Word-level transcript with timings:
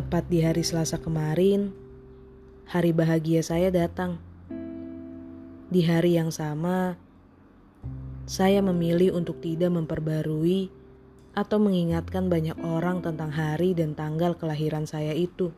Tepat 0.00 0.32
di 0.32 0.40
hari 0.40 0.64
Selasa 0.64 0.96
kemarin, 0.96 1.76
hari 2.64 2.88
bahagia 2.88 3.44
saya 3.44 3.68
datang. 3.68 4.16
Di 5.68 5.84
hari 5.84 6.16
yang 6.16 6.32
sama, 6.32 6.96
saya 8.24 8.64
memilih 8.64 9.12
untuk 9.12 9.44
tidak 9.44 9.68
memperbarui 9.68 10.72
atau 11.36 11.60
mengingatkan 11.60 12.32
banyak 12.32 12.56
orang 12.64 13.04
tentang 13.04 13.28
hari 13.28 13.76
dan 13.76 13.92
tanggal 13.92 14.40
kelahiran 14.40 14.88
saya 14.88 15.12
itu, 15.12 15.52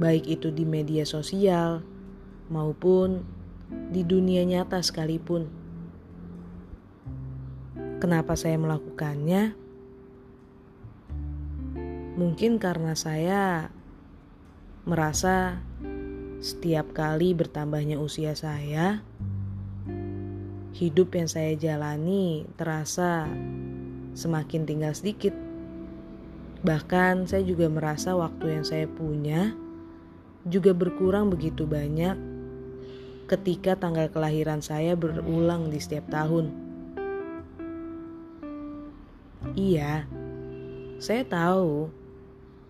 baik 0.00 0.24
itu 0.24 0.48
di 0.48 0.64
media 0.64 1.04
sosial 1.04 1.84
maupun 2.48 3.20
di 3.92 4.00
dunia 4.00 4.48
nyata 4.48 4.80
sekalipun. 4.80 5.52
Kenapa 8.00 8.32
saya 8.32 8.56
melakukannya? 8.56 9.63
Mungkin 12.14 12.62
karena 12.62 12.94
saya 12.94 13.74
merasa 14.86 15.58
setiap 16.38 16.94
kali 16.94 17.34
bertambahnya 17.34 17.98
usia 17.98 18.38
saya, 18.38 19.02
hidup 20.78 21.10
yang 21.18 21.26
saya 21.26 21.58
jalani 21.58 22.46
terasa 22.54 23.26
semakin 24.14 24.62
tinggal 24.62 24.94
sedikit. 24.94 25.34
Bahkan 26.62 27.26
saya 27.26 27.42
juga 27.42 27.66
merasa 27.66 28.14
waktu 28.14 28.62
yang 28.62 28.64
saya 28.64 28.86
punya 28.86 29.50
juga 30.46 30.70
berkurang 30.70 31.34
begitu 31.34 31.66
banyak 31.66 32.14
ketika 33.26 33.74
tanggal 33.74 34.06
kelahiran 34.12 34.62
saya 34.62 34.94
berulang 34.94 35.66
di 35.72 35.82
setiap 35.82 36.06
tahun. 36.14 36.52
Iya, 39.58 40.06
saya 41.02 41.22
tahu 41.26 42.03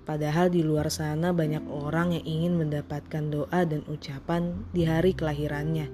Padahal 0.04 0.52
di 0.52 0.60
luar 0.60 0.92
sana 0.92 1.32
banyak 1.32 1.64
orang 1.64 2.12
yang 2.20 2.24
ingin 2.28 2.54
mendapatkan 2.60 3.24
doa 3.32 3.64
dan 3.64 3.80
ucapan 3.88 4.68
di 4.76 4.84
hari 4.84 5.16
kelahirannya. 5.16 5.88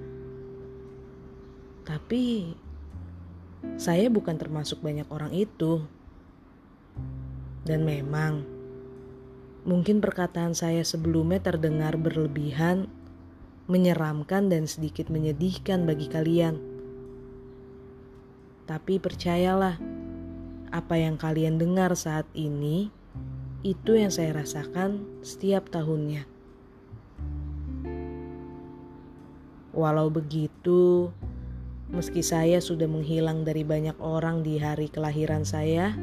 Tapi 1.87 2.51
saya 3.79 4.11
bukan 4.11 4.35
termasuk 4.35 4.83
banyak 4.83 5.07
orang 5.07 5.31
itu. 5.31 5.87
Dan 7.63 7.87
memang 7.87 8.43
mungkin 9.63 10.03
perkataan 10.03 10.59
saya 10.59 10.83
sebelumnya 10.83 11.39
terdengar 11.39 11.95
berlebihan, 11.95 12.91
menyeramkan 13.71 14.51
dan 14.51 14.67
sedikit 14.67 15.07
menyedihkan 15.07 15.87
bagi 15.87 16.11
kalian. 16.11 16.59
Tapi 18.67 18.99
percayalah, 18.99 19.79
apa 20.71 20.95
yang 20.99 21.15
kalian 21.15 21.55
dengar 21.55 21.95
saat 21.95 22.27
ini 22.35 22.91
itu 23.61 23.93
yang 23.93 24.09
saya 24.09 24.33
rasakan 24.33 25.05
setiap 25.21 25.69
tahunnya. 25.69 26.25
Walau 29.71 30.09
begitu, 30.09 31.13
meski 31.93 32.25
saya 32.25 32.57
sudah 32.57 32.89
menghilang 32.89 33.45
dari 33.45 33.61
banyak 33.61 33.95
orang 34.01 34.41
di 34.41 34.57
hari 34.57 34.89
kelahiran 34.89 35.45
saya, 35.45 35.93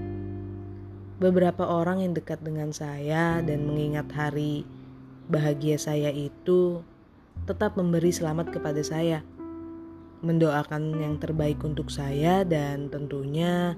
beberapa 1.18 1.66
orang 1.66 2.06
yang 2.06 2.14
dekat 2.14 2.38
dengan 2.46 2.70
saya 2.70 3.42
dan 3.42 3.66
mengingat 3.66 4.06
hari 4.14 4.62
bahagia 5.26 5.76
saya 5.76 6.14
itu 6.14 6.80
tetap 7.44 7.74
memberi 7.74 8.14
selamat 8.14 8.54
kepada 8.54 8.80
saya, 8.86 9.26
mendoakan 10.22 10.94
yang 10.94 11.18
terbaik 11.18 11.58
untuk 11.66 11.90
saya, 11.90 12.46
dan 12.46 12.86
tentunya 12.86 13.74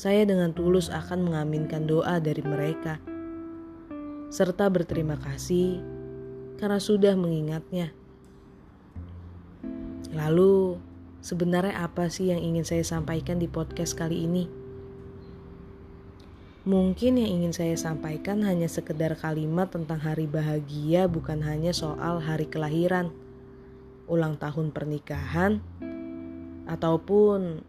saya 0.00 0.24
dengan 0.24 0.56
tulus 0.56 0.88
akan 0.88 1.28
mengaminkan 1.28 1.84
doa 1.84 2.16
dari 2.24 2.40
mereka, 2.40 2.96
serta 4.32 4.72
berterima 4.72 5.20
kasih 5.20 5.76
karena 6.56 6.80
sudah 6.80 7.12
mengingatnya. 7.20 7.92
Lalu, 10.16 10.80
sebenarnya 11.20 11.84
apa 11.84 12.08
sih 12.08 12.32
yang 12.32 12.40
ingin 12.40 12.64
saya 12.64 12.80
sampaikan 12.80 13.36
di 13.36 13.44
podcast 13.44 13.92
kali 13.92 14.24
ini? 14.24 14.48
Mungkin 16.64 17.20
yang 17.20 17.44
ingin 17.44 17.52
saya 17.52 17.76
sampaikan 17.76 18.40
hanya 18.48 18.72
sekedar 18.72 19.20
kalimat 19.20 19.68
tentang 19.68 20.00
hari 20.00 20.24
bahagia, 20.24 21.12
bukan 21.12 21.44
hanya 21.44 21.76
soal 21.76 22.24
hari 22.24 22.48
kelahiran, 22.48 23.12
ulang 24.08 24.40
tahun 24.40 24.72
pernikahan, 24.72 25.60
ataupun 26.64 27.68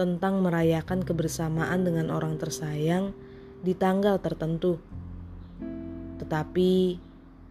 tentang 0.00 0.40
merayakan 0.40 1.04
kebersamaan 1.04 1.84
dengan 1.84 2.08
orang 2.08 2.40
tersayang 2.40 3.12
di 3.60 3.76
tanggal 3.76 4.16
tertentu. 4.16 4.80
Tetapi 6.16 6.96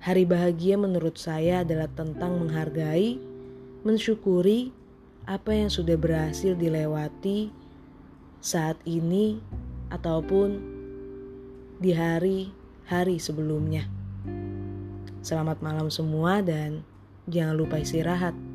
hari 0.02 0.26
bahagia 0.26 0.74
menurut 0.82 1.22
saya 1.22 1.62
adalah 1.62 1.86
tentang 1.94 2.42
menghargai, 2.42 3.22
mensyukuri 3.86 4.74
apa 5.30 5.54
yang 5.54 5.70
sudah 5.70 5.94
berhasil 5.94 6.58
dilewati 6.58 7.54
saat 8.42 8.82
ini 8.90 9.38
ataupun 9.94 10.58
di 11.78 11.94
hari-hari 11.94 13.22
sebelumnya. 13.22 13.86
Selamat 15.22 15.62
malam 15.62 15.94
semua 15.94 16.42
dan 16.42 16.82
jangan 17.30 17.54
lupa 17.54 17.78
istirahat. 17.78 18.49